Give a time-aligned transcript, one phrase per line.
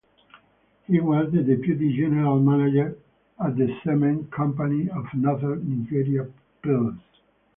[0.87, 2.97] He was the deputy general manager
[3.39, 6.27] at the Cement Company of Northern Nigeria
[6.63, 6.99] Plc.